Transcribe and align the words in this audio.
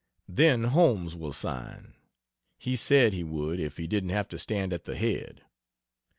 Then 0.27 0.63
Holmes 0.63 1.15
will 1.15 1.31
sign 1.31 1.93
he 2.57 2.75
said 2.75 3.13
he 3.13 3.23
would 3.23 3.59
if 3.59 3.77
he 3.77 3.85
didn't 3.85 4.09
have 4.09 4.27
to 4.29 4.39
stand 4.39 4.73
at 4.73 4.85
the 4.85 4.95
head. 4.95 5.43